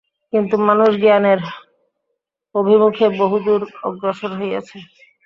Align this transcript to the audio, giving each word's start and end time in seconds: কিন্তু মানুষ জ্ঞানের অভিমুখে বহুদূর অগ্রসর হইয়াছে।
কিন্তু 0.33 0.55
মানুষ 0.67 0.89
জ্ঞানের 1.01 1.39
অভিমুখে 2.55 3.05
বহুদূর 3.21 3.61
অগ্রসর 3.83 4.31
হইয়াছে। 4.39 4.77